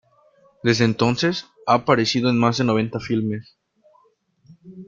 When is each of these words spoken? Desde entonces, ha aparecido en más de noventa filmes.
Desde 0.63 0.83
entonces, 0.85 1.45
ha 1.67 1.75
aparecido 1.75 2.31
en 2.31 2.39
más 2.39 2.57
de 2.57 2.63
noventa 2.63 2.99
filmes. 2.99 3.59